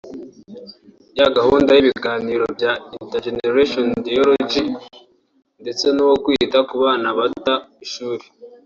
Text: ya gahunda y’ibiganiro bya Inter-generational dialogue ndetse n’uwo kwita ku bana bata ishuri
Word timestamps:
ya 1.19 1.27
gahunda 1.37 1.71
y’ibiganiro 1.73 2.45
bya 2.55 2.71
Inter-generational 2.97 3.99
dialogue 4.05 4.59
ndetse 5.61 5.85
n’uwo 5.95 6.15
kwita 6.23 6.59
ku 6.69 6.75
bana 6.83 7.07
bata 7.17 7.53
ishuri 7.85 8.25